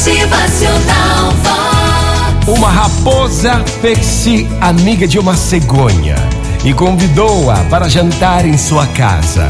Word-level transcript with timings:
Motivacional 0.00 1.30
Vox. 1.42 2.58
Uma 2.58 2.70
raposa 2.70 3.62
fez-se 3.82 4.48
amiga 4.58 5.06
de 5.06 5.18
uma 5.18 5.36
cegonha 5.36 6.16
e 6.64 6.72
convidou-a 6.72 7.56
para 7.64 7.86
jantar 7.86 8.46
em 8.46 8.56
sua 8.56 8.86
casa. 8.86 9.46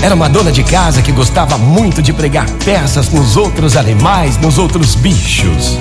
Era 0.00 0.14
uma 0.14 0.28
dona 0.28 0.52
de 0.52 0.62
casa 0.62 1.02
que 1.02 1.10
gostava 1.10 1.58
muito 1.58 2.00
de 2.00 2.12
pregar 2.12 2.48
peças 2.64 3.08
nos 3.08 3.36
outros 3.36 3.76
animais, 3.76 4.36
nos 4.36 4.58
outros 4.58 4.94
bichos. 4.94 5.76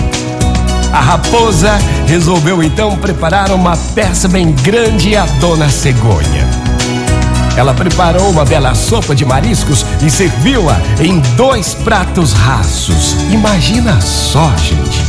A 0.91 0.99
raposa 0.99 1.77
resolveu 2.07 2.63
então 2.63 2.97
preparar 2.97 3.51
uma 3.51 3.77
peça 3.93 4.27
bem 4.27 4.51
grande 4.53 5.15
à 5.15 5.27
dona 5.39 5.69
cegonha. 5.69 6.72
Ela 7.55 7.73
preparou 7.73 8.29
uma 8.29 8.43
bela 8.43 8.73
sopa 8.73 9.13
de 9.13 9.23
mariscos 9.23 9.85
e 10.01 10.09
serviu-a 10.09 10.75
em 10.99 11.19
dois 11.35 11.75
pratos 11.75 12.33
rasos. 12.33 13.15
Imagina 13.31 14.01
só, 14.01 14.51
gente. 14.57 15.01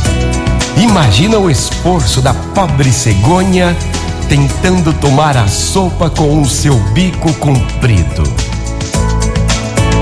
Imagina 0.77 1.37
o 1.39 1.49
esforço 1.49 2.21
da 2.21 2.33
pobre 2.33 2.91
cegonha 2.91 3.75
tentando 4.27 4.93
tomar 4.93 5.37
a 5.37 5.47
sopa 5.47 6.09
com 6.09 6.41
o 6.41 6.45
seu 6.45 6.75
bico 6.93 7.33
comprido. 7.35 8.23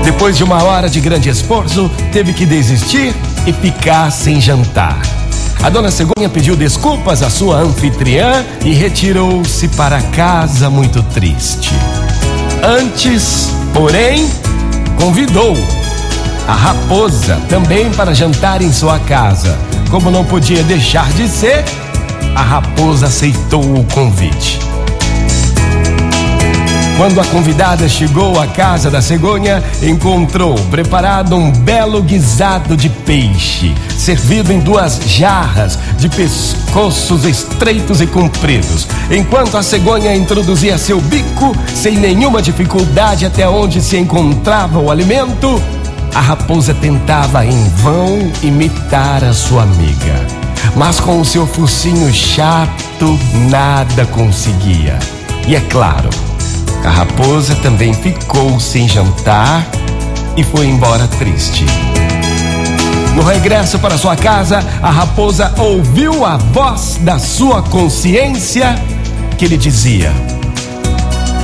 Depois 0.04 0.36
de 0.36 0.44
uma 0.44 0.62
hora 0.62 0.88
de 0.88 1.00
grande 1.00 1.28
esforço, 1.28 1.90
teve 2.12 2.32
que 2.32 2.44
desistir 2.44 3.14
e 3.46 3.52
ficar 3.52 4.10
sem 4.10 4.40
jantar. 4.40 5.00
A 5.62 5.70
dona 5.70 5.90
Cegonha 5.90 6.28
pediu 6.28 6.54
desculpas 6.56 7.22
à 7.22 7.30
sua 7.30 7.56
anfitriã 7.56 8.44
e 8.62 8.74
retirou-se 8.74 9.66
para 9.68 10.00
casa 10.02 10.68
muito 10.68 11.02
triste. 11.04 11.72
Antes, 12.66 13.50
porém, 13.74 14.26
convidou 14.98 15.54
a 16.48 16.54
raposa 16.54 17.38
também 17.46 17.90
para 17.90 18.14
jantar 18.14 18.62
em 18.62 18.72
sua 18.72 18.98
casa. 19.00 19.54
Como 19.90 20.10
não 20.10 20.24
podia 20.24 20.62
deixar 20.62 21.06
de 21.12 21.28
ser, 21.28 21.62
a 22.34 22.40
raposa 22.40 23.04
aceitou 23.04 23.60
o 23.60 23.84
convite. 23.92 24.58
Quando 26.96 27.20
a 27.20 27.24
convidada 27.24 27.88
chegou 27.88 28.40
à 28.40 28.46
casa 28.46 28.88
da 28.88 29.02
cegonha, 29.02 29.62
encontrou 29.82 30.54
preparado 30.70 31.34
um 31.34 31.50
belo 31.50 32.00
guisado 32.00 32.76
de 32.76 32.88
peixe, 32.88 33.74
servido 33.98 34.52
em 34.52 34.60
duas 34.60 35.00
jarras 35.04 35.76
de 35.98 36.08
pescoços 36.08 37.24
estreitos 37.24 38.00
e 38.00 38.06
compridos. 38.06 38.86
Enquanto 39.10 39.56
a 39.56 39.62
cegonha 39.62 40.14
introduzia 40.14 40.78
seu 40.78 41.00
bico 41.00 41.52
sem 41.74 41.96
nenhuma 41.96 42.40
dificuldade 42.40 43.26
até 43.26 43.48
onde 43.48 43.80
se 43.80 43.96
encontrava 43.96 44.78
o 44.78 44.88
alimento, 44.88 45.60
a 46.14 46.20
raposa 46.20 46.72
tentava 46.74 47.44
em 47.44 47.68
vão 47.70 48.30
imitar 48.40 49.24
a 49.24 49.32
sua 49.32 49.64
amiga. 49.64 50.24
Mas 50.76 51.00
com 51.00 51.20
o 51.20 51.24
seu 51.24 51.44
focinho 51.44 52.12
chato, 52.14 53.18
nada 53.50 54.06
conseguia. 54.06 54.96
E 55.46 55.56
é 55.56 55.60
claro, 55.60 56.08
a 56.84 56.90
raposa 56.90 57.54
também 57.56 57.94
ficou 57.94 58.60
sem 58.60 58.86
jantar 58.86 59.66
e 60.36 60.44
foi 60.44 60.66
embora 60.66 61.08
triste. 61.08 61.64
No 63.14 63.22
regresso 63.22 63.78
para 63.78 63.96
sua 63.96 64.14
casa, 64.16 64.62
a 64.82 64.90
raposa 64.90 65.54
ouviu 65.56 66.26
a 66.26 66.36
voz 66.36 66.98
da 67.00 67.18
sua 67.18 67.62
consciência 67.62 68.74
que 69.38 69.46
lhe 69.46 69.56
dizia: 69.56 70.12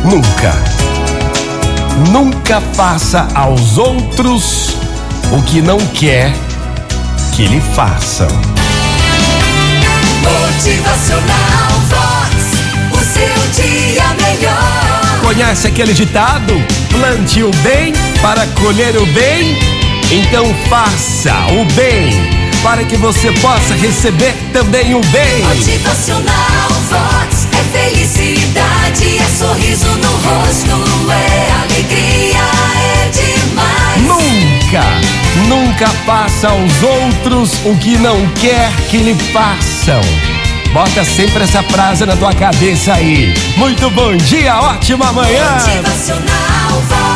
Nunca, 0.05 0.55
nunca 2.11 2.61
faça 2.75 3.27
aos 3.35 3.79
outros 3.79 4.77
o 5.33 5.43
que 5.43 5.63
não 5.63 5.79
quer 5.79 6.35
que 7.35 7.47
lhe 7.47 7.61
façam. 7.61 8.29
Motivacional 10.23 11.71
Vox. 11.89 12.30
Conhece 15.51 15.67
aquele 15.67 15.93
ditado? 15.93 16.55
Plante 16.91 17.43
o 17.43 17.51
bem 17.65 17.93
para 18.23 18.47
colher 18.63 18.97
o 18.97 19.05
bem? 19.07 19.59
Então 20.09 20.47
faça 20.69 21.35
o 21.49 21.65
bem 21.75 22.13
para 22.63 22.85
que 22.85 22.97
você 22.97 23.33
possa 23.33 23.75
receber 23.75 24.33
também 24.53 24.95
o 24.95 25.01
bem. 25.07 25.43
Motivacional 25.43 26.69
Vox. 26.89 27.49
É 27.59 27.65
felicidade, 27.77 29.19
é 29.19 29.27
sorriso 29.37 29.89
no 29.89 30.13
rosto, 30.19 31.11
é 31.11 31.51
alegria, 31.63 32.39
é 32.77 33.11
demais. 33.11 34.03
Nunca, 34.03 34.85
nunca 35.49 35.89
faça 36.07 36.49
aos 36.49 36.83
outros 36.85 37.55
o 37.65 37.77
que 37.77 37.99
não 37.99 38.25
quer 38.41 38.71
que 38.89 38.99
lhe 38.99 39.17
façam. 39.33 40.30
Bota 40.73 41.05
sempre 41.05 41.43
essa 41.43 41.63
frase 41.65 42.07
na 42.07 42.17
tua 42.17 42.33
cabeça 42.33 42.95
aí. 42.95 43.35
Muito 43.57 43.91
bom 43.91 44.17
dia, 44.17 44.57
ótima 44.61 45.13
manhã. 45.13 45.55
Motivacional. 45.55 47.10